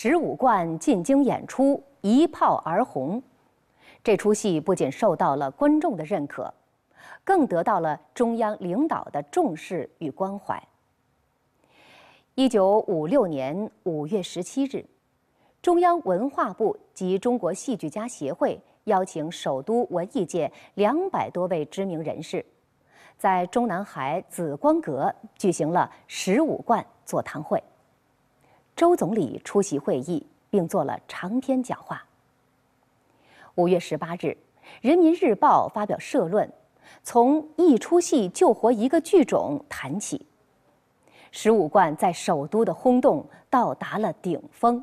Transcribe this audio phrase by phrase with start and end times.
[0.00, 3.20] 十五贯进京演出，一炮而红。
[4.04, 6.54] 这出戏不仅受到了观众的认可，
[7.24, 10.62] 更得到了中央领导的重视与关怀。
[12.36, 14.86] 一九五六年五月十七日，
[15.60, 22.46] 中央文化部及中国戏剧家协会邀请首都文艺界两百多位知名人士，
[23.16, 27.60] 在中南海紫光阁举行了十五贯座谈会。
[28.78, 32.06] 周总理出席会议，并做了长篇讲话。
[33.56, 34.26] 五月十八日，
[34.80, 36.48] 《人民日报》发表社论，
[37.02, 40.24] 从一出戏救活一个剧种谈起。
[41.32, 44.80] 十五贯在首都的轰动到达了顶峰。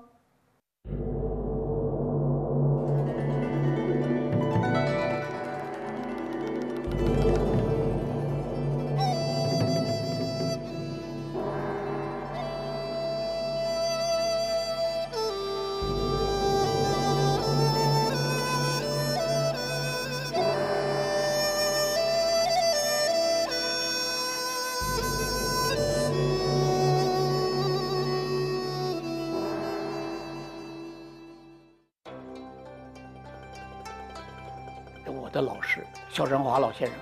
[35.75, 36.95] 师肖振华老先生，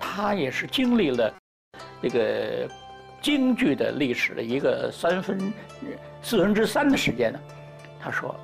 [0.00, 1.34] 他也是经历了
[2.00, 2.66] 这个
[3.20, 5.52] 京剧的历史的一个三分
[6.22, 7.38] 四分之三的时间呢。
[8.00, 8.34] 他说，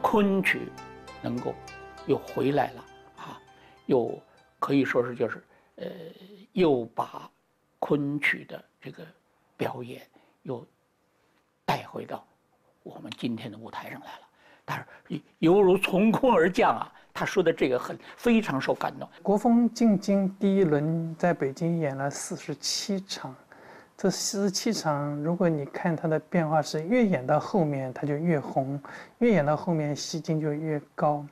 [0.00, 0.68] 昆曲
[1.20, 1.54] 能够
[2.06, 2.84] 又回来了
[3.18, 3.40] 啊，
[3.86, 4.20] 又
[4.58, 5.44] 可以说是就是
[5.76, 5.86] 呃，
[6.52, 7.30] 又把
[7.78, 9.06] 昆曲的这个
[9.56, 10.02] 表演
[10.42, 10.66] 又
[11.64, 12.26] 带回到
[12.82, 14.26] 我们今天的舞台上来了。
[14.64, 16.92] 但是犹如从空而降啊！
[17.14, 19.08] 他说的这个很非常受感动。
[19.22, 23.34] 国风进京第一轮在北京演了四十七场，
[23.96, 28.80] 这四十七场，如果你看他的变化是越演到后面他就越红，
[29.18, 31.24] 越演到后面戏精就越高。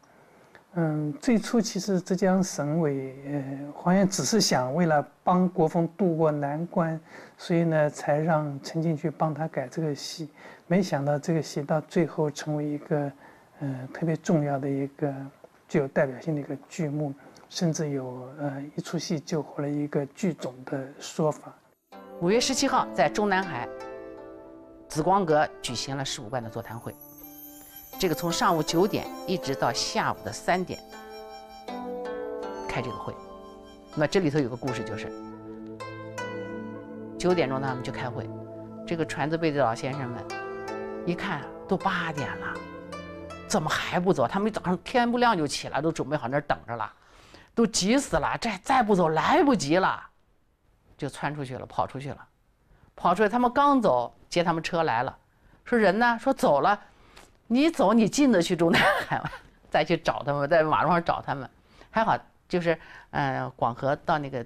[0.74, 7.00] 嗯，最初其实浙江省委呃黄岩只是想为了帮国风渡过难关，
[7.36, 10.28] 所以呢才让陈进去帮他改这个戏，
[10.68, 13.12] 没想到这个戏到最后成为一个
[13.58, 15.12] 呃特别重要的一个
[15.70, 17.14] 具有代表性的一个剧目，
[17.48, 21.54] 甚至有呃一出戏救活了一个剧种的说法。
[22.20, 23.68] 五月十七号在中南海
[24.88, 26.92] 紫光阁举行了十五万的座谈会。
[28.00, 30.80] 这个从上午九点一直到下午的三点
[32.66, 33.14] 开这个会，
[33.94, 35.08] 那这里头有个故事，就是
[37.16, 38.28] 九点钟他们去开会，
[38.84, 40.24] 这个传字辈的老先生们
[41.06, 42.54] 一看都八点了，
[43.50, 44.28] 怎么还不走？
[44.28, 46.90] 他们早上天不亮就起来，都准备好那儿等着了，
[47.54, 50.00] 都急死了，这再不走来不及了，
[50.96, 52.26] 就窜出去了，跑出去了，
[52.94, 55.18] 跑出来，他们刚走，接他们车来了，
[55.64, 56.16] 说人呢？
[56.20, 56.80] 说走了。
[57.52, 59.28] 你走，你进得去中南海吗？
[59.68, 61.50] 再去找他们，在马路上找他们，
[61.90, 62.16] 还好，
[62.48, 62.78] 就是，
[63.10, 64.38] 嗯，广河到那个，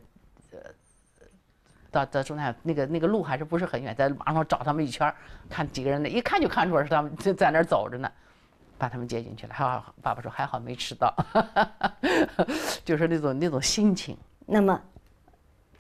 [0.52, 0.58] 呃，
[1.90, 5.14] 到到中南海那个那个路还是不是很远，在马路上找他们一圈，
[5.50, 8.10] 看几个人呢，一看就看出来是他们就在那儿走着呢，
[8.84, 9.54] 把他们接进去了。
[9.54, 11.10] 还好，爸爸说还好没迟到，
[12.84, 14.14] 就是那种那种心情。
[14.44, 14.78] 那么，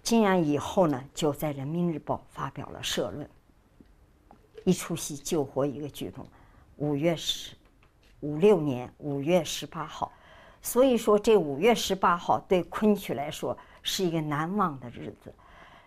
[0.02, 3.28] 这样以后呢，就在《人民日报》发表了社论，
[4.64, 6.26] 一出戏救活一个剧种。
[6.76, 7.54] 五月十，
[8.20, 10.10] 五六年五月十八号，
[10.62, 15.34] 所以说这五月十八号对昆曲来说是一个难忘的日子。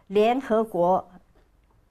[0.06, 1.10] 联合国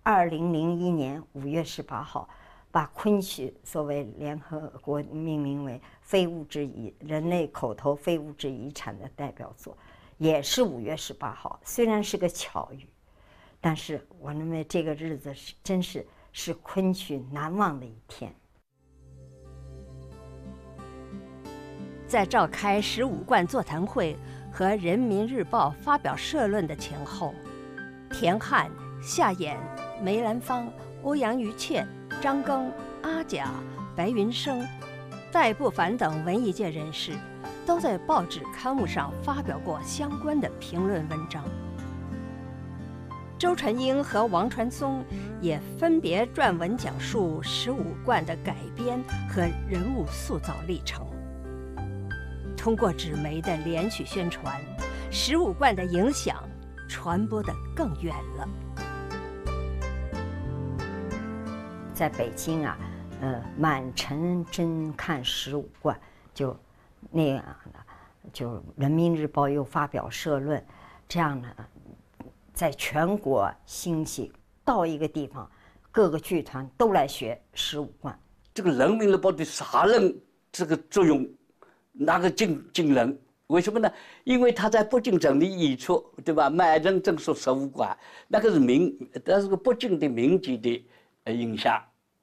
[0.05, 2.29] 二零零一年五月十八号
[2.77, 9.75] 把昆曲作为联合国命名为非物质遗人类口头非物质遗产的代表作，
[10.19, 11.59] 也是五月十八号。
[11.65, 12.87] 虽然是个巧遇，
[13.63, 18.31] 但是我认为这个日子是真是是昆曲难忘的一天。
[22.07, 24.19] 在召开十五贯座谈会
[24.53, 27.33] 和《人民日报》发表社论的前后，
[28.11, 28.71] 田汉、
[29.03, 29.57] 夏衍、
[30.03, 30.71] 梅兰芳、
[31.03, 31.89] 欧阳予倩、
[32.21, 32.71] 张庚、
[33.03, 33.51] 阿甲、
[33.95, 34.67] 白云生、
[35.31, 37.13] 戴不凡等文艺界人士，
[37.67, 41.45] 都在报纸刊物上发表过相关的评论文章。
[43.39, 45.05] 周传英和王传松
[45.43, 48.99] 也分别撰文讲述十五贯的改编
[49.29, 51.07] 和人物塑造历程。
[52.57, 54.59] 通过纸媒的连续宣传，
[55.11, 56.43] 十五贯的影响
[56.89, 58.49] 传播得更远了。
[61.97, 62.79] 在北京啊，
[63.23, 65.99] 呃，满城真看十五贯，
[66.35, 66.55] 就
[67.11, 67.79] 那样的，
[68.35, 70.63] 就《人民日报》又发表社论，
[71.09, 71.49] 这样的，
[72.53, 74.31] 在全国兴起，
[74.63, 75.51] 到一个地方，
[75.91, 78.17] 各个剧团都来学十五贯。
[78.53, 80.15] 这个人民日报的啥人
[80.53, 81.27] 这个作用
[81.93, 83.19] 那个惊惊人。
[83.47, 83.91] 为什么呢？
[84.25, 86.51] 因为他在北京城的演出，对吧？
[86.51, 87.97] 满人正说十五馆，
[88.29, 88.95] 那个是民，
[89.25, 90.87] 那是个北京的民间的
[91.33, 91.83] 影响，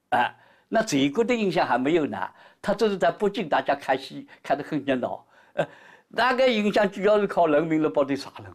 [0.09, 0.33] 啊，
[0.69, 2.17] 那全国的影响还没有呢。
[2.61, 5.67] 他只是在北京，大家看戏看得很热闹，呃，
[6.07, 8.53] 那个影响主要是靠人民日报的杀人。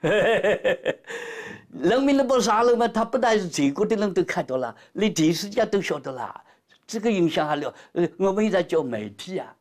[1.70, 6.40] 人民日报杀人嘛，他不但是全国的人都看到了，连电视界都晓得了，
[6.86, 7.72] 这个影响还了。
[7.92, 9.54] 呃，我们也在叫媒体啊。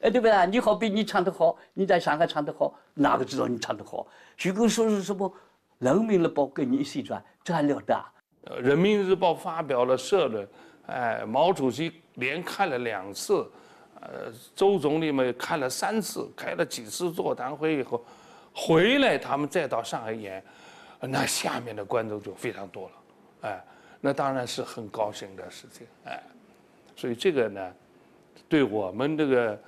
[0.00, 0.46] 哎，对不对？
[0.46, 4.06] 你好比你唱得好，你在上海唱得好，哪个知道你唱得好？
[4.38, 5.28] 如果说是什么
[5.78, 7.94] 《人民日报》跟你一宣传，这还了得？
[8.60, 10.48] 《人民日报》发表了社论，
[10.86, 13.48] 哎，毛主席连看了两次，
[14.00, 18.04] 呃，周总理们看了三次，开了几次座谈会以后，
[18.54, 20.42] 回来他们再到上海演，
[21.00, 22.94] 那下面的观众就非常多了，
[23.42, 23.64] 哎，
[24.00, 26.22] 那当然是很高兴的事情，哎，
[26.96, 27.74] 所以这个呢，
[28.48, 29.58] 对我们这个。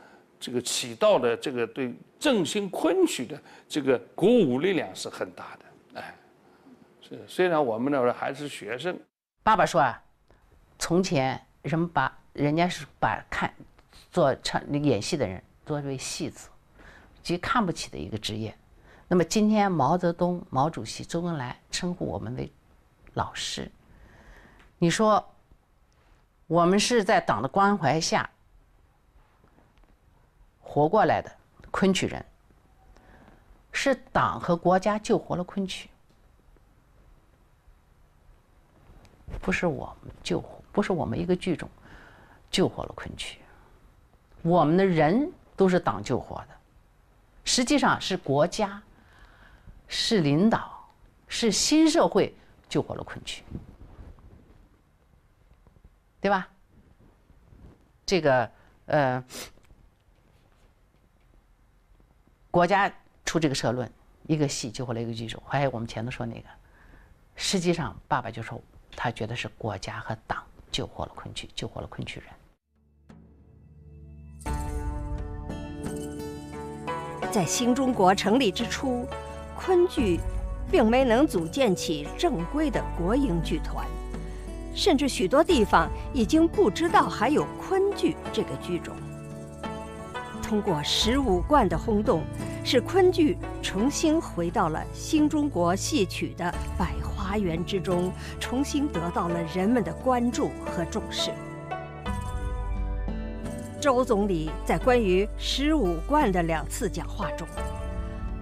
[0.45, 5.65] 这个起到的这个对振兴昆曲的这个鼓舞力量是很大的，
[7.27, 8.99] 虽然我们那时候还是学生。
[9.43, 10.03] 爸爸说啊，
[10.79, 13.53] 从前人们把人家是把看
[14.11, 16.49] 做唱演戏的人作为戏子，
[17.23, 18.57] 极看不起的一个职业。
[19.09, 22.51] 那么今天毛泽东、毛主席、周恩来称呼我们为
[23.15, 23.71] 老师，
[24.79, 25.35] 你说
[26.47, 28.29] 我们是在党的关怀下。
[30.61, 31.31] 活过来的
[31.71, 32.25] 昆曲人，
[33.73, 35.91] 是党和国家救活了昆曲，
[39.43, 41.69] 不是我们救活，不是我们一个剧种
[42.51, 43.41] 救活了昆曲，
[44.41, 46.49] 我们的人都是党救活的，
[47.45, 48.81] 实际上是国家，
[49.87, 50.89] 是领导，
[51.29, 52.35] 是新社会
[52.69, 53.43] 救活了昆曲，
[56.21, 56.49] 对吧？
[58.07, 58.51] 这个
[58.87, 59.23] 呃。
[62.53, 62.93] 国家
[63.25, 63.91] 出这个社论，
[64.27, 65.43] 一个戏救活了一个剧种。
[65.47, 66.47] 还有我们前头说那个，
[67.35, 68.61] 实际上爸爸就说，
[68.97, 72.29] 他觉得是国家和党救活了昆曲，救活了昆曲人。
[77.31, 79.07] 在新中国成立之初，
[79.57, 80.21] 昆剧
[80.71, 83.87] 并没能组建起正规的国营剧团，
[84.75, 88.95] 甚至许多地方已经不知道还有昆剧这个剧种。
[90.43, 92.23] 通过十五贯的轰动，
[92.63, 96.93] 使昆剧重新回到了新中国戏曲的百
[97.33, 101.31] 茶园之中，重新得到了人们的关注和重视。
[103.81, 107.49] 周总理在关于十五贯的两次讲话中，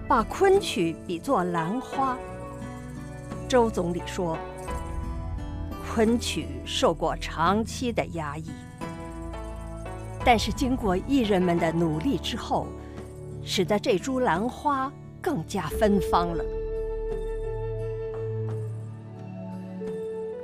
[0.09, 2.17] 把昆曲比作兰花。
[3.47, 4.37] 周总理说
[5.95, 8.51] ：“昆曲受过长期的压抑。”
[10.25, 12.67] 但是经过艺人们的努力之后，
[13.41, 14.91] 使得这株兰花
[15.21, 16.43] 更加芬芳了。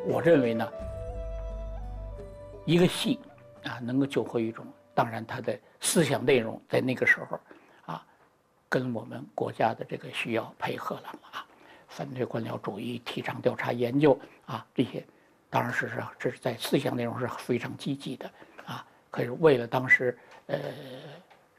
[0.09, 0.65] 我认为呢，
[2.63, 3.19] 一个戏
[3.65, 4.65] 啊能够救活一种，
[4.95, 7.38] 当然它的思想内容在那个时候
[7.86, 8.05] 啊，
[8.70, 11.46] 跟我们国家的这个需要配合了啊，
[11.89, 15.05] 反对官僚主义，提倡调查研究啊这些，
[15.50, 18.32] 当然是是这是在思想内容是非常积极的
[18.65, 18.88] 啊。
[19.12, 20.58] 可是为了当时，呃，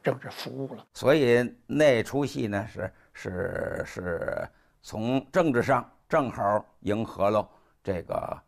[0.03, 0.87] 政治服务了。
[0.95, 4.49] 所以那出戏呢，是是是
[4.81, 7.47] 从政治上正好迎合了
[7.89, 8.39] 这个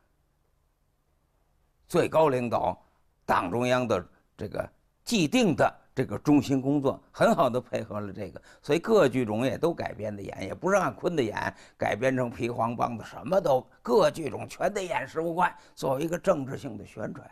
[1.89, 2.79] 最高领导、
[3.25, 4.07] 党中央的
[4.37, 4.71] 这个
[5.03, 8.43] 既定的这个中心工作，很好的配合了这个。
[8.61, 11.35] 所以各剧种也都改编的演，也不是按昆的演，
[11.79, 17.31] 改编成皮黄梆子，什么都各剧种全得演十五贯，作为一个政治性的宣传。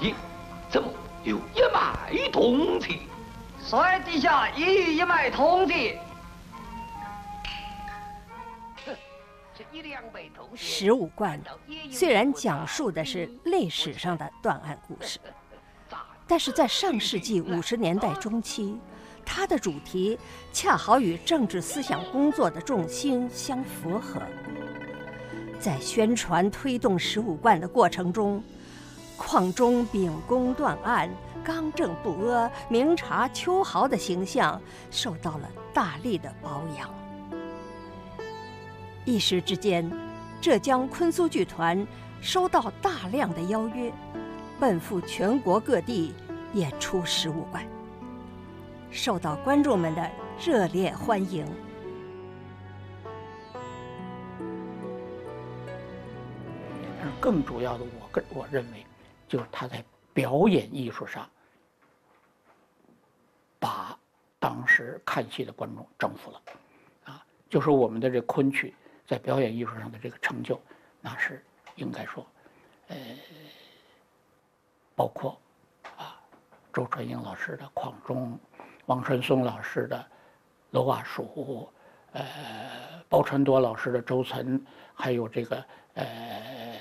[0.00, 0.12] 咦，
[0.68, 0.92] 怎么
[1.28, 3.00] 有一脉铜器？
[3.62, 5.98] 帅地下已遇一脉铜器。
[10.54, 11.38] 十五贯
[11.90, 15.20] 虽然讲述的是历史上的断案故事，
[16.26, 18.80] 但是在上世纪五十年代中期，
[19.22, 20.18] 它的主题
[20.50, 24.22] 恰好与政治思想工作的重心相符合。
[25.60, 28.42] 在宣传推动十五贯的过程中。
[29.18, 31.10] 矿中秉公断案、
[31.44, 34.58] 刚正不阿、明察秋毫的形象
[34.90, 36.88] 受到了大力的保养。
[39.04, 39.90] 一时之间，
[40.40, 41.86] 浙江昆苏剧团
[42.20, 43.92] 收到大量的邀约，
[44.60, 46.14] 奔赴全国各地
[46.54, 47.66] 演出十五贯，
[48.90, 50.10] 受到观众们的
[50.42, 51.44] 热烈欢迎。
[57.20, 58.86] 更主要的，我个我认为，
[59.28, 61.28] 就是他在表演艺术上，
[63.58, 63.96] 把
[64.38, 66.42] 当时看戏的观众征服了，
[67.04, 68.74] 啊，就是我们的这昆曲
[69.06, 70.58] 在表演艺术上的这个成就，
[71.02, 71.44] 那是
[71.76, 72.26] 应该说，
[72.86, 72.96] 呃，
[74.96, 75.38] 包括
[75.98, 76.18] 啊，
[76.72, 78.32] 周传英老师的《矿中》，
[78.86, 79.98] 王传松老师的
[80.70, 81.70] 《楼瓦书》，
[82.18, 84.58] 呃，包传多老师的《周岑》，
[84.94, 86.80] 还有这个呃。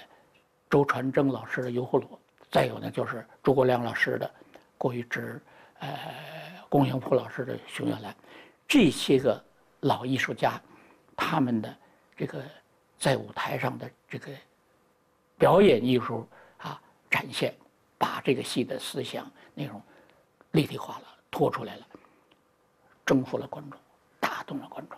[0.69, 2.05] 周传正老师的《油葫芦》，
[2.49, 4.25] 再有呢就是诸葛亮老师的
[4.77, 5.41] 《郭玉芝》，
[5.79, 5.99] 呃，
[6.69, 8.11] 龚祥甫老师的《熊原来》，
[8.67, 9.43] 这些个
[9.81, 10.59] 老艺术家，
[11.15, 11.77] 他们的
[12.15, 12.43] 这个
[12.97, 14.31] 在舞台上的这个
[15.37, 16.27] 表演艺术
[16.57, 17.53] 啊展现，
[17.97, 19.81] 把这个戏的思想内容
[20.51, 21.87] 立体化了，拖出来了，
[23.05, 23.79] 征服了观众，
[24.19, 24.97] 打动了观众。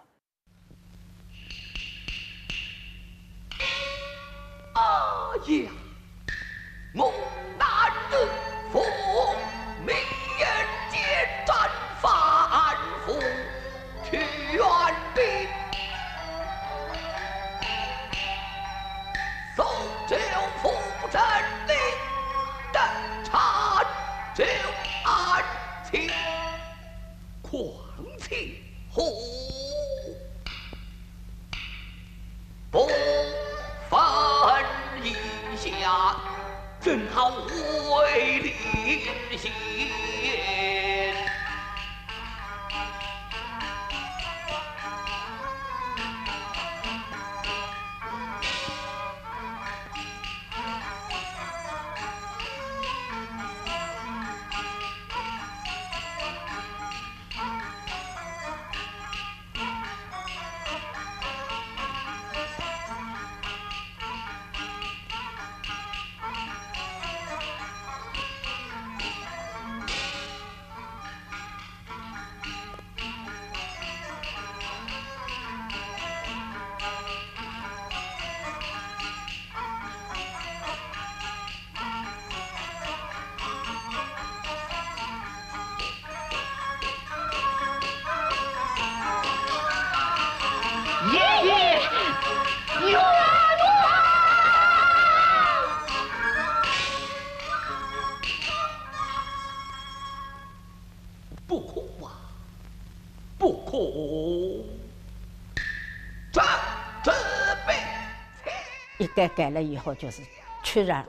[4.75, 5.88] 啊呀！
[6.91, 7.07] 猛
[7.59, 7.67] 男
[8.09, 8.17] 的
[8.71, 8.83] 父，
[36.89, 37.29] 正好
[38.01, 38.28] 为
[108.97, 110.21] 一改改了以后，就是
[110.63, 111.05] 突然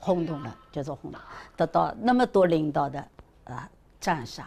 [0.00, 1.20] 轰动了，就是轰动，
[1.56, 3.08] 得到那么多领导的
[3.44, 4.46] 啊赞赏。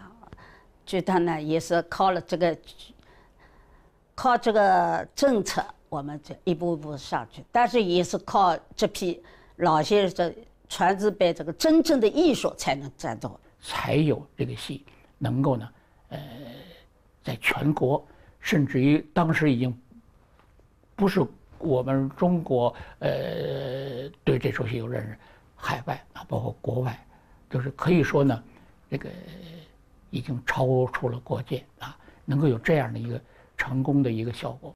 [0.86, 2.56] 觉得呢，也是靠了这个，
[4.18, 7.46] 靠这个政策，我们这一步一步上去。
[7.52, 9.22] 但是也是靠这批
[9.58, 10.36] 老先生
[10.68, 14.84] 传子辈这个真正的艺术才能站住，才有这个戏
[15.20, 15.70] 能够呢，
[16.10, 16.20] 呃，
[17.24, 18.04] 在全国，
[18.40, 19.80] 甚至于当时已经。
[20.96, 21.24] 不是
[21.60, 25.16] 我们中国呃对这出戏有认识，
[25.56, 27.06] 海外啊包括国外，
[27.52, 28.44] 就是可以说呢，
[28.90, 29.08] 这个
[30.10, 31.96] 已经超出了国界啊，
[32.26, 33.22] 能够有这样的一个
[33.58, 34.74] 成功的一个效果。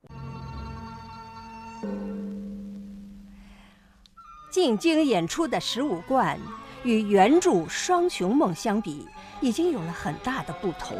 [4.49, 6.37] 进京演出的十五贯
[6.83, 9.07] 与原著《双雄梦》相比，
[9.39, 10.97] 已经有了很大的不同。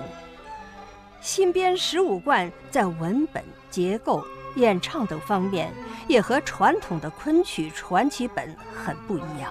[1.19, 4.23] 新编十五贯在文本结构。
[4.55, 5.71] 演唱等方面
[6.09, 9.49] 也和传统的昆曲传奇本很不一样，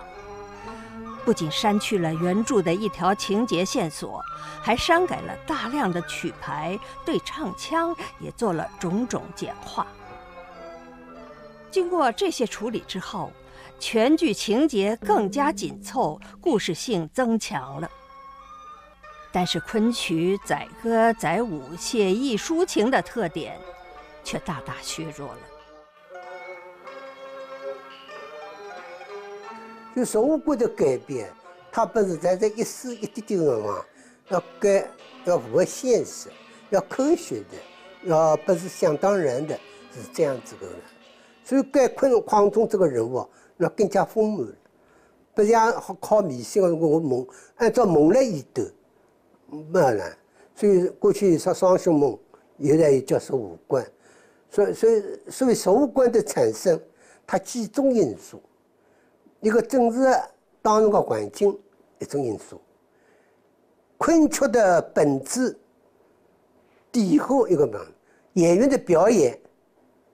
[1.24, 4.22] 不仅删去了原著的一条情节线索，
[4.62, 9.86] 还删改了大量的曲牌，对唱腔也做了种种简化。
[11.70, 13.30] 经过这些处理之后，
[13.78, 17.90] 全剧情节更加紧凑，故事性增强了。
[19.32, 23.58] 但是昆曲载歌载舞、写意抒情的特点。
[24.22, 25.49] 却大大削弱了。
[30.00, 31.30] 就生活观的改变，
[31.70, 33.84] 它不是在这一丝一点点的嘛，
[34.30, 34.88] 要改，
[35.26, 36.30] 要符合现实，
[36.70, 39.54] 要科学的，要不是想当然的，
[39.92, 40.66] 是这样子的。
[41.44, 43.28] 所以改昆况中这个人物
[43.58, 44.48] 要更加丰满，
[45.34, 47.26] 不像靠迷信的我梦，
[47.56, 48.72] 按照梦来演的，
[49.50, 50.16] 没了。
[50.54, 52.18] 所以过去说双雄梦，
[52.58, 53.86] 现在又叫十五观。
[54.48, 56.80] 所以，所以，所以，十五观的产生，
[57.26, 58.42] 它几种因素，
[59.40, 59.98] 一个政治
[60.62, 61.58] 当时的环境
[61.98, 62.60] 一种因素，
[63.96, 65.58] 昆曲的本质，
[66.92, 67.80] 底后一个门，
[68.34, 69.38] 演员的表演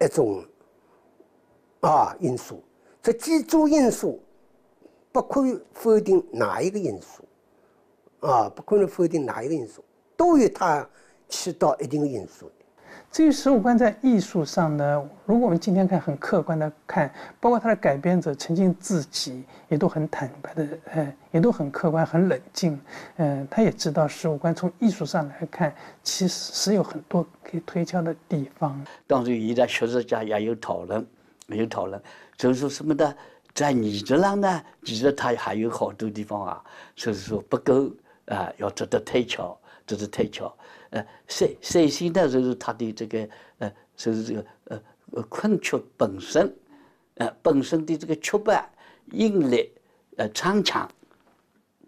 [0.00, 0.44] 一种
[1.80, 2.62] 啊因素，
[3.02, 4.20] 这几组因素
[5.10, 7.24] 不可以否定哪一个因素，
[8.20, 9.84] 啊，不可能否定哪一个因素，
[10.16, 10.88] 都有它
[11.28, 12.50] 起到一定的因素。
[13.16, 22.78] 至于十五贯在艺术上呢，如果我们今天看很客观的看，包括他的改编者曾经自己也都很坦白的，呃，也都很客观、很冷静，
[23.16, 28.78] 嗯，他也知道十五贯从艺术上来看，其实是有很多可以推敲的地方。
[29.06, 31.06] 当然，现在学术家也有讨论，
[31.46, 31.98] 有讨论，
[32.36, 33.14] 就是说什么呢？
[33.54, 36.62] 在艺术上呢，其实他还有好多地方啊，
[36.94, 37.90] 就是说不够
[38.26, 40.54] 啊，要值得推敲，值得推敲。
[40.90, 43.28] 呃，首首先呢，就是他的这个
[43.58, 46.54] 呃，就是这个呃呃昆曲本身，
[47.16, 48.64] 呃本身的这个曲板、
[49.10, 49.68] 音律、
[50.16, 50.88] 呃唱腔，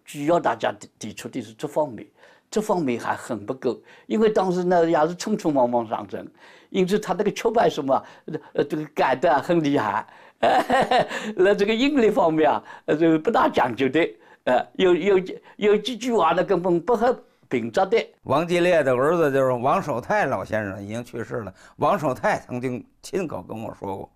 [0.04, 2.06] 主要大家提提出的是这方面，
[2.50, 6.26] 这方面还很不够，因为当时呢也是匆匆忙忙上阵，
[6.70, 8.04] 因此他那个曲板什么，
[8.52, 10.06] 呃这个改的很厉害，
[11.36, 14.00] 那这个音律方面啊，呃这个不大讲究的，
[14.44, 15.20] 呃有有
[15.56, 17.24] 有几句话呢根本不合。
[17.48, 21.54] 秉着的王继烈的儿子就是王守泰老先生，已经去世了。
[21.76, 24.12] 王守泰曾经亲口跟我说过，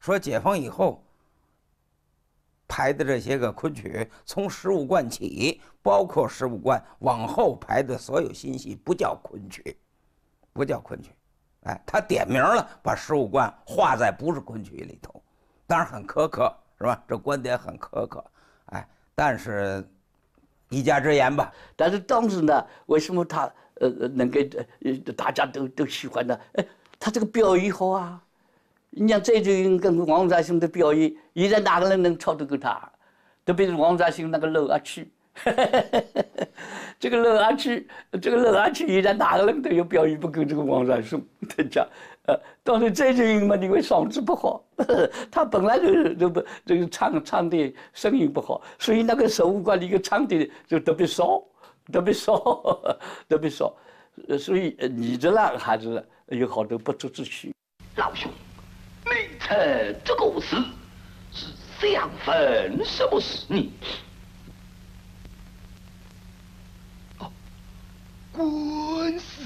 [0.00, 1.00] 说解放以后
[2.66, 9.78] 排的这些个昆曲，从十五贯起，包括十五贯往后排的所有新戏，不叫昆曲，
[10.52, 11.12] 不叫昆曲。
[11.62, 15.22] 哎，他点名了，把十五贯划在不是昆曲里头，
[15.68, 17.00] 当然很苛刻，是吧？
[17.06, 18.24] 这观点很苛刻。
[18.66, 19.88] 哎，但是。
[20.72, 24.50] 一家之言吧，但是当时呢，为什么他呃能给
[24.84, 26.36] 呃大家都都喜欢呢？
[26.54, 26.66] 哎，
[26.98, 28.20] 他这个表演好啊！
[28.90, 32.90] 你像周杰伦跟王占星的表演，现在哪个人能超得过他？
[33.44, 35.10] 特别是王占星那个楼阿曲，
[37.00, 37.88] 这个楼阿曲，
[38.20, 41.86] 这个楼阿曲，现在哪个人都有表演不够这个王占星，他讲。
[42.26, 44.64] 呃，当然周杰伦嘛，因为嗓子不好，
[45.28, 51.42] 他本来就是就不这个唱唱的声音不好，所以那个十五贯里个唱的就特别少，
[51.92, 52.38] 特别少，
[53.28, 53.74] 特别少，
[54.38, 57.48] 所以你这那还是有好多不足之处。
[57.96, 58.30] 老兄，
[59.04, 59.58] 你称
[60.04, 60.56] 这个事
[61.32, 61.46] 是
[61.80, 63.72] 相分什么事呢？
[67.18, 67.32] 哦，
[68.30, 69.42] 官司。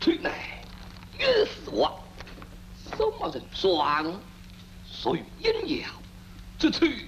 [0.00, 0.64] 退来，
[1.16, 1.94] 越死亡，
[2.90, 4.20] 什么人双？
[4.84, 5.84] 属于阴爻，
[6.58, 7.06] 这去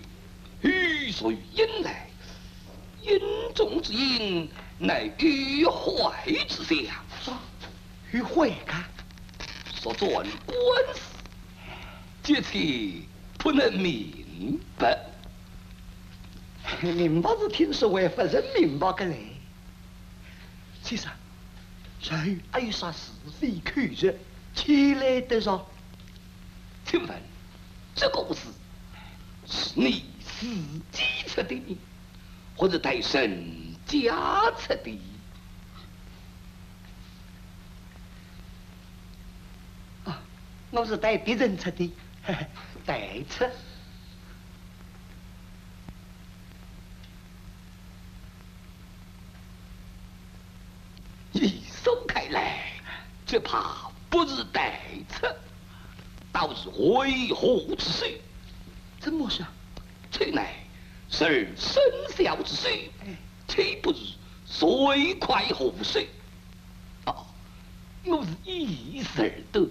[0.63, 1.64] 欲属于阴来。
[1.64, 1.64] 阴
[3.55, 7.39] 中之因，乃欲坏之象。
[8.13, 8.85] 欲坏家，
[9.75, 10.27] 所转官
[10.95, 11.01] 司，
[12.23, 12.59] 这次
[13.39, 14.99] 不能明白。
[16.81, 19.17] 明白是听说为夫人明白个嘞？
[20.83, 21.11] 先生，
[22.01, 24.15] 谁还有啥是非口舌，
[24.55, 25.65] 起来得上？
[26.87, 27.23] 请问，
[27.95, 28.41] 这个事
[29.47, 30.47] 是你自
[30.93, 31.79] 己出的呢？
[32.57, 35.01] 或者带神家吃的，
[40.05, 40.23] 啊，
[40.71, 41.93] 我是带别人吃的，
[42.87, 43.51] 代吃。
[51.33, 52.73] 一松开来，
[53.27, 55.35] 只怕不是代吃，
[56.33, 58.21] 倒是为何之事？
[59.01, 59.45] 怎么说？
[60.13, 60.64] 此乃。
[61.17, 61.81] 是生
[62.17, 62.91] 肖之水，
[63.47, 64.15] 岂不是
[64.47, 66.09] 水快河水？
[67.07, 67.25] 哦，
[68.05, 69.71] 我是一时而得，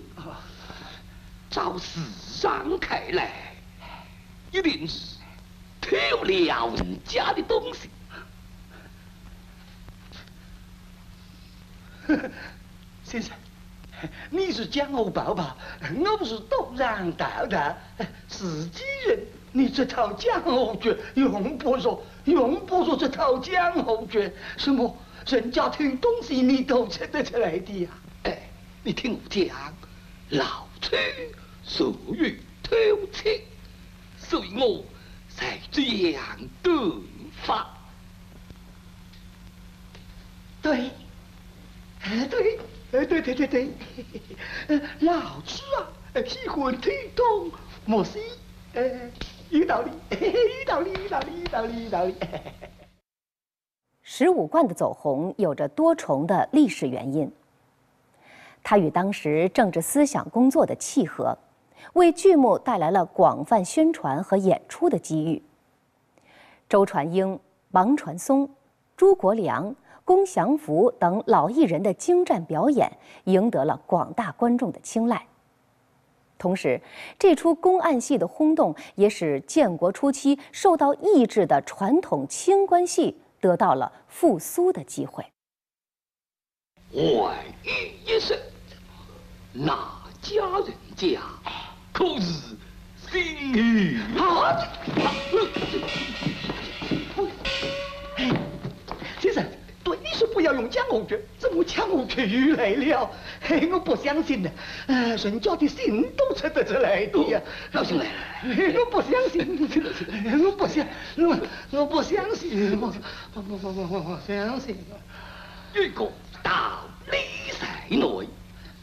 [1.50, 3.58] 照事上开来，
[4.54, 5.18] 一定是
[5.82, 7.90] 偷了人家的东西。
[13.04, 13.36] 先生，
[14.30, 15.58] 你是江湖爸爸，
[15.94, 17.76] 我不是东山道道，
[18.30, 19.20] 自己人。
[19.56, 24.34] 你这套江湖诀用不着，用不着这套江湖诀。
[24.58, 27.90] 什么人家偷东西，你都吃得出来的呀？
[28.24, 28.50] 哎，
[28.84, 29.56] 你听我讲，
[30.30, 31.00] 老崔
[31.64, 32.76] 属于偷
[33.12, 33.42] 窃，
[34.18, 34.84] 所以我
[35.30, 36.24] 才这样
[36.64, 37.02] 顿
[37.44, 37.78] 法。
[40.64, 40.90] 对，
[42.02, 42.60] 哎对，
[42.94, 43.70] 哎对对对对，
[45.02, 47.52] 老崔啊，喜欢偷东，
[47.86, 48.20] 莫西。
[48.74, 49.12] 哎，
[49.54, 52.16] 有道理，有道理，有道理，有道理，有道理。
[54.02, 57.32] 十五贯的走红有着多重的历史原因。
[58.64, 61.38] 它与当时政治思想工作的契合，
[61.94, 65.44] 为剧目带来了广泛宣传和演出的机遇。
[66.68, 67.40] 周传英、
[67.74, 68.50] 王传松、
[68.98, 72.92] 朱国良、龚祥福等老艺人的精湛表演，
[73.26, 75.24] 赢得了广大观众的青睐。
[76.44, 76.82] 同时，
[77.18, 85.24] 这出公案戏的轰动，也使建国初期受到抑制的传统清官戏得到了复苏的机会。
[86.92, 88.38] 外遇一生，
[89.54, 91.22] 哪家人家
[91.94, 92.58] 可是
[93.10, 93.24] 心
[93.56, 94.60] 意啊？
[99.22, 99.46] 先生，
[100.14, 103.10] 对你说不要用江湖诀，怎么江湖诀又来了？
[103.42, 104.52] 嘿，我不相信的，
[104.88, 107.42] 呃，人家的心都测得出来的呀。
[107.72, 109.60] 老兄来了，我不相信，
[110.46, 110.86] 我不相，
[111.18, 111.40] 我
[111.72, 112.94] 我不相信，我
[113.34, 114.78] 我我我我我相信。
[115.76, 116.08] 一个
[116.44, 117.18] 道理
[117.60, 118.28] 在内，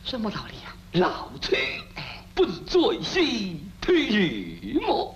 [0.04, 0.74] 什么道理呀？
[1.06, 1.56] 老崔
[2.34, 3.92] 不是最喜体
[4.60, 5.14] 育吗？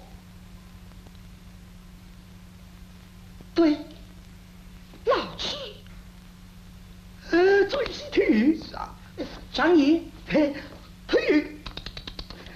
[3.57, 3.77] 对，
[5.07, 5.54] 老崔，
[7.35, 8.95] 呃，最喜体育是啊。
[9.53, 10.55] 张仪，嘿，
[11.09, 11.59] 体育，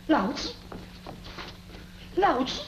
[0.06, 0.52] 老子，
[2.14, 2.60] 老子，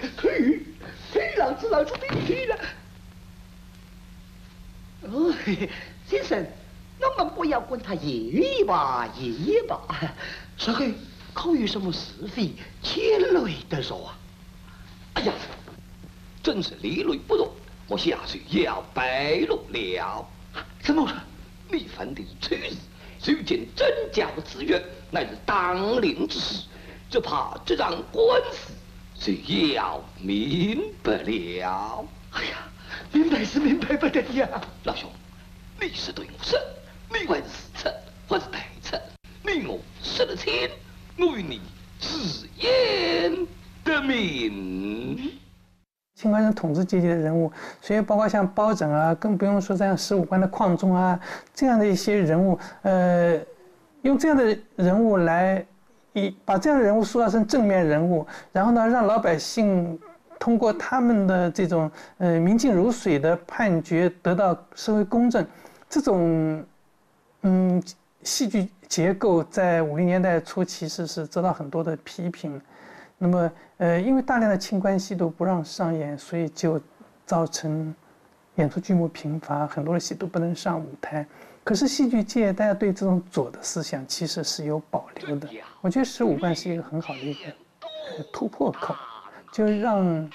[0.00, 0.66] 体育，
[1.12, 2.58] 嘿，老子，老子体育了。
[5.02, 5.34] 哦，
[6.08, 6.42] 先生，
[7.00, 9.82] 我们不要管他爷吧，爷吧，
[10.56, 10.86] 是后
[11.34, 12.50] 可有什么是非，
[12.82, 14.16] 牵累得说啊？
[15.14, 15.32] 哎呀，
[16.42, 17.50] 真是理论不容，
[17.88, 20.26] 我下去要白露了。
[20.82, 21.16] 怎么说？
[21.70, 26.64] 你犯的是错事，如今真教之约，乃是当令之事，
[27.08, 28.72] 只怕这场官司
[29.18, 32.06] 是要明白了。
[32.32, 32.68] 哎呀！
[33.10, 34.48] 明白是明白不得呀，
[34.84, 35.10] 老兄，
[35.80, 36.60] 你是对我胜，
[37.10, 37.94] 你还是死臣，
[38.28, 39.00] 还是代臣？
[39.42, 40.68] 你我失了亲，
[41.16, 41.60] 我与你
[42.00, 43.46] 是烟
[43.84, 45.38] 的命。
[46.22, 51.18] 清官是统治阶级的人物，所以包括像包拯啊，更不用说像十五贯的邝忠啊
[51.52, 53.38] 这样的一些人物，呃，
[54.02, 55.64] 用这样的人物来
[56.12, 59.98] 以把这样的人物塑造成正面人物，然后呢，让老百姓。
[60.38, 65.46] 通过他们的这种呃明镜如水的判决得到社会公正，
[65.88, 66.64] 这种
[67.42, 67.80] 嗯
[68.24, 72.60] 戏剧结构在五零年代初其实是遭到很多的批评。
[73.22, 76.80] 那么呃因为大量的清官戏都不让上演，所以就
[77.24, 77.94] 造成
[78.56, 81.24] 演出剧目贫乏，很多的戏都不能上舞台。
[81.62, 85.48] 可是戏剧界大家对这种左的思想其实是有保留的。
[85.80, 87.40] 我觉得十五贯是一个很好的一个
[88.32, 88.92] 突破口。
[89.52, 90.28] 就让，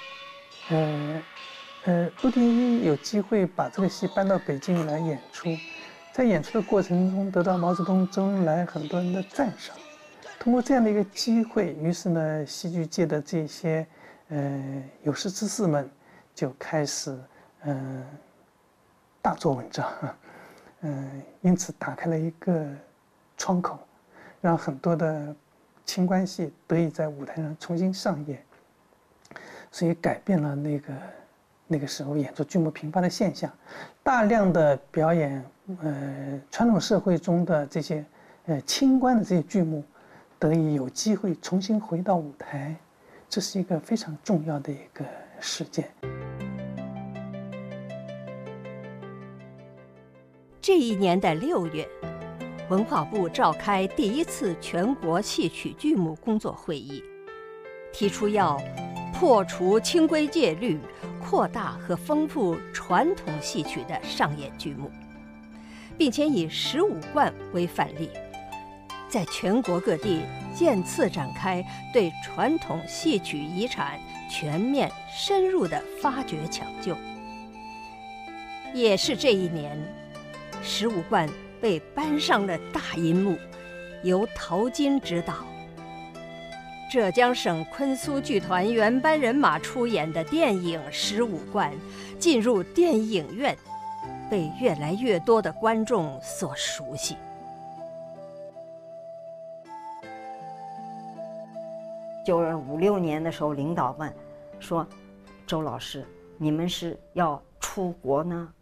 [0.70, 1.22] 呃，
[1.84, 5.50] 呃，陆定一有机会把这个戏搬到北京来演出，
[6.14, 9.76] 在演出的过程中得到毛泽东、周恩来很多人的赞赏。
[10.48, 13.86] 通过这样的一个机会，于是呢，戏剧界的这些
[14.30, 15.90] 呃有识之士们
[16.34, 17.20] 就开始
[17.64, 18.02] 嗯
[19.22, 19.92] 大做文章，
[20.84, 22.66] 嗯，因此打开了一个
[23.36, 23.78] 窗口，
[24.40, 25.36] 让很多的
[25.84, 28.42] 清官戏得以在舞台上重新上演。
[29.70, 30.94] 所以改变了那个
[31.68, 33.52] 那个时候演出剧目频发的现象，
[34.02, 35.44] 大量的表演，
[35.82, 38.06] 呃，传统社会中的这些，
[38.46, 39.84] 呃，清官的这些剧目，
[40.40, 42.76] 得以有机会重新回到舞台，
[43.28, 45.04] 这是一个非常重要的一个
[45.40, 45.90] 事件。
[50.62, 51.88] 这一年的六月，
[52.70, 57.04] 文化部召开第一次全国戏曲剧目工作会议，
[57.92, 58.60] 提出要。
[59.20, 60.78] 破除清规戒律，
[61.20, 64.92] 扩大和丰富传统戏曲的上演剧目，
[65.98, 68.12] 并且以十五贯为范例，
[69.10, 70.22] 在全国各地
[70.54, 76.96] 渐次展开对传统戏曲遗产全面深入的发掘抢救。
[78.74, 79.78] 也是这一年，
[80.62, 81.30] 十五贯
[81.62, 83.38] 被搬上了大银幕，
[84.04, 85.34] 由陶金执导。
[86.90, 91.72] 浙江省昆苏剧团原班人马出演的电影《十五贯》
[92.18, 93.58] 进入电影院，
[94.30, 97.18] 被越来越多的观众所熟悉。
[102.28, 104.14] 就是五六年的时候，领导问
[104.60, 104.86] 说
[105.48, 106.06] ：“周老师，
[106.38, 108.54] 你们是要出国呢，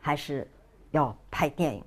[0.00, 0.44] 还是
[0.90, 1.84] 要拍电影？”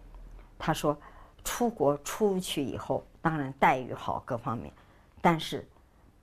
[0.58, 0.98] 他说
[1.43, 4.71] ：“出国出去以后，当然待遇好，各方面，
[5.21, 5.67] 但是。”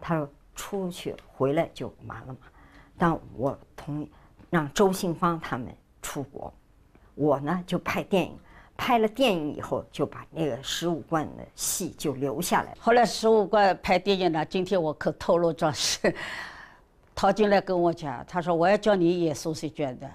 [0.01, 2.39] 他说：“出去回来就完了嘛。
[2.97, 4.11] 但我同意
[4.49, 6.51] 让周信芳他们出国，
[7.15, 8.39] 我呢就拍电影。
[8.77, 12.75] 拍了电影以后，就把那个十五贯的戏就留下来。
[12.81, 16.15] 后来十五贯拍电影呢，今天我可透露着是。
[17.15, 20.11] 陶金来跟我讲，他说我要叫你演苏轼卷的。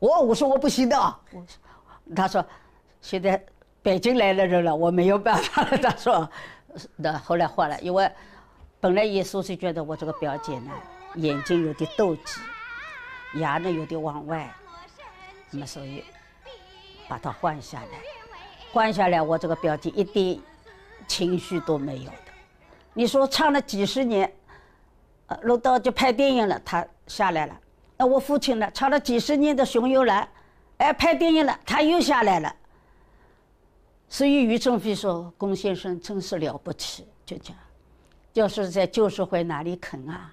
[0.00, 0.96] 我我说我不行的。
[1.32, 1.44] 我
[2.14, 2.44] 他说
[3.00, 3.42] 现在
[3.82, 5.78] 北京来了人了，我没有办法了。
[5.78, 6.28] 他说
[6.96, 8.10] 那后来换了，因为
[8.80, 10.72] 本来演苏轼卷的我这个表姐呢，
[11.14, 12.40] 眼睛有点斗鸡，
[13.38, 14.52] 牙呢有点往外，
[15.52, 16.02] 那么所以。
[17.08, 18.00] 把它换下来，
[18.72, 20.38] 换下来，我这个表姐一点
[21.06, 22.32] 情绪都没有的。
[22.92, 24.32] 你说唱了几十年，
[25.26, 27.60] 呃，录到就拍电影了，他下来了。
[27.96, 30.22] 那我父亲呢，唱了几十年的《熊游来》，
[30.78, 32.54] 哎，拍电影了，他又下来了。
[34.08, 37.56] 所以余正飞说：“龚先生真是了不起。”就讲，
[38.32, 40.32] 就是在旧社会哪里肯啊？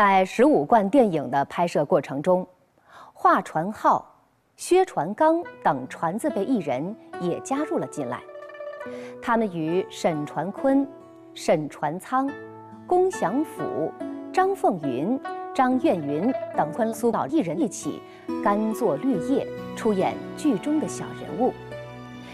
[0.00, 2.46] 在十五贯电影的拍摄过程中，
[3.12, 4.10] 华传浩、
[4.56, 8.18] 薛传刚等传字辈艺人也加入了进来。
[9.20, 10.88] 他们与沈传坤、
[11.34, 12.26] 沈传仓、
[12.86, 13.92] 龚祥甫、
[14.32, 15.20] 张凤云、
[15.52, 18.00] 张苑云等昆苏岛艺人一起
[18.42, 21.52] 甘作绿叶，出演剧中的小人物，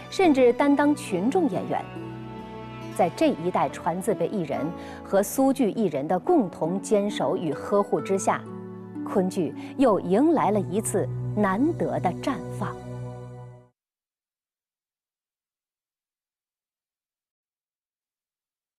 [0.09, 1.83] 甚至担当群众演员。
[2.97, 4.59] 在这一代传字辈艺人
[5.03, 8.41] 和苏剧艺人的共同坚守与呵护之下，
[9.05, 12.75] 昆剧又迎来了一次难得的绽放。